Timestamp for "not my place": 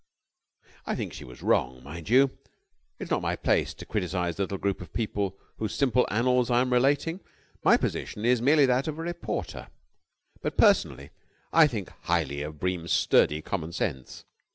3.11-3.75